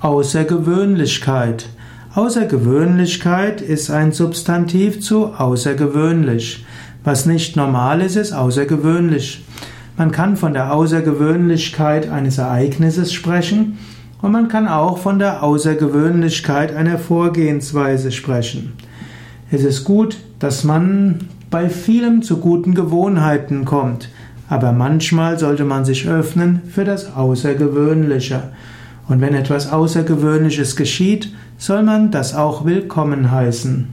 Außergewöhnlichkeit. 0.00 1.68
Außergewöhnlichkeit 2.14 3.60
ist 3.60 3.90
ein 3.90 4.12
Substantiv 4.12 5.02
zu 5.02 5.34
außergewöhnlich. 5.34 6.64
Was 7.04 7.26
nicht 7.26 7.54
normal 7.54 8.00
ist, 8.00 8.16
ist 8.16 8.32
außergewöhnlich. 8.32 9.44
Man 9.98 10.10
kann 10.10 10.38
von 10.38 10.54
der 10.54 10.72
Außergewöhnlichkeit 10.72 12.08
eines 12.08 12.38
Ereignisses 12.38 13.12
sprechen 13.12 13.76
und 14.22 14.32
man 14.32 14.48
kann 14.48 14.68
auch 14.68 14.96
von 14.96 15.18
der 15.18 15.42
Außergewöhnlichkeit 15.42 16.74
einer 16.74 16.96
Vorgehensweise 16.96 18.10
sprechen. 18.10 18.72
Es 19.50 19.64
ist 19.64 19.84
gut, 19.84 20.16
dass 20.38 20.64
man 20.64 21.28
bei 21.50 21.68
vielem 21.68 22.22
zu 22.22 22.38
guten 22.38 22.74
Gewohnheiten 22.74 23.66
kommt, 23.66 24.08
aber 24.48 24.72
manchmal 24.72 25.38
sollte 25.38 25.66
man 25.66 25.84
sich 25.84 26.08
öffnen 26.08 26.62
für 26.70 26.84
das 26.84 27.14
Außergewöhnliche. 27.14 28.44
Und 29.10 29.20
wenn 29.20 29.34
etwas 29.34 29.72
Außergewöhnliches 29.72 30.76
geschieht, 30.76 31.34
soll 31.58 31.82
man 31.82 32.12
das 32.12 32.32
auch 32.36 32.64
willkommen 32.64 33.32
heißen. 33.32 33.88